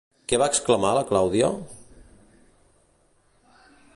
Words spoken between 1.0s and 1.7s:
Clàudia?